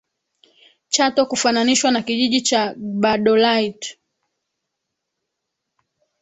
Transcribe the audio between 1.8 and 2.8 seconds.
na kijiji cha